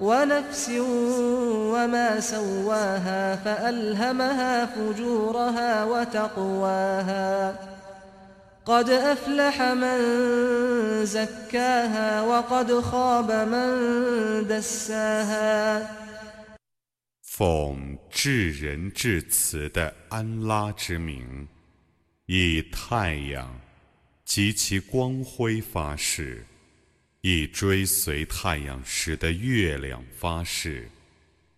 [0.00, 0.70] ونفس
[1.74, 7.54] وما سواها فألهمها فجورها وتقواها
[8.66, 9.98] قد أفلح من
[11.06, 15.86] زكاها وقد خاب من دساها
[17.22, 21.48] 奉至仁至慈的安拉之名，
[22.26, 23.58] 以太阳
[24.24, 26.44] 及其光辉发誓。
[27.27, 30.87] 以追随太阳时的月亮发誓，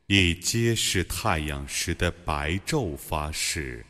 [0.05, 3.85] 以揭示太阳时的白昼发誓，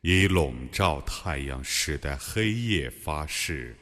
[0.00, 3.76] 以笼罩太阳时的黑夜发誓，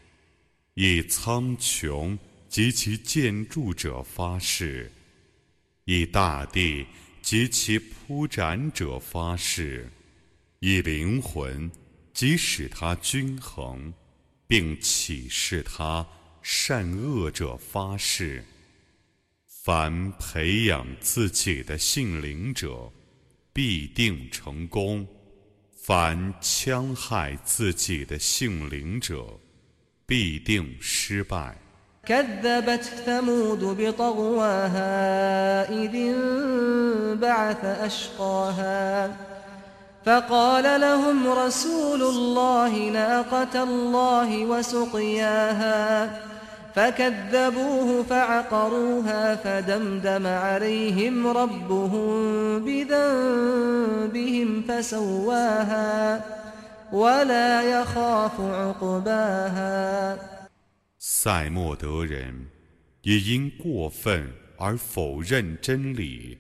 [0.75, 2.15] 以苍穹
[2.51, 4.93] 及其建筑者发誓，
[5.87, 6.85] 以大地
[7.23, 9.91] 及其铺展者发誓，
[10.59, 11.71] 以灵魂
[12.13, 13.91] 即使它均衡，
[14.47, 16.07] 并启示它。
[16.47, 18.45] 善恶者发誓：
[19.47, 22.93] 凡培养自己的性灵者，
[23.51, 25.07] 必定成功；
[25.73, 29.41] 凡戕害自己的性灵者，
[30.05, 31.57] 必定失败。
[46.76, 52.10] فكذبوه فعقروها فدمدم عليهم ربهم
[52.66, 56.26] بذنبهم فسواها
[56.92, 60.18] ولا يخاف عقباها
[61.00, 62.48] 塞莫德人
[63.02, 66.38] 也因过分而否认真理。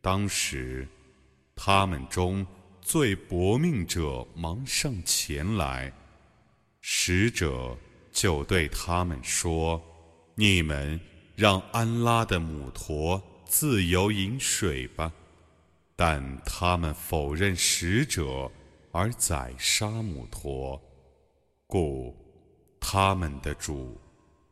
[0.00, 0.88] 当时，
[1.54, 2.46] 他们中
[2.80, 5.92] 最薄命者忙上前来，
[6.80, 7.76] 使者。
[8.17, 9.79] 就对他们说
[10.33, 10.99] ：“你们
[11.35, 15.13] 让安拉的母驼自由饮水吧。”
[15.95, 18.51] 但他们否认使者
[18.91, 20.81] 而宰杀母驼，
[21.67, 22.15] 故
[22.79, 23.95] 他们的主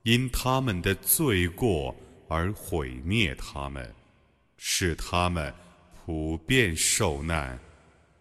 [0.03, 1.95] 因他们的罪过
[2.29, 3.91] 而毁灭他们，
[4.57, 5.51] 使他们
[6.05, 7.59] 普遍受难。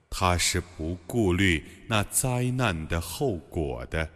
[0.08, 4.08] 他是不顾虑那灾难的后果的。